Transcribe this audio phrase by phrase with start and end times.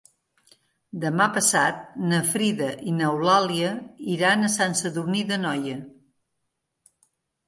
[1.01, 3.73] Demà passat na Frida i n'Eulàlia
[4.13, 5.77] iran a Sant Sadurní d'Anoia.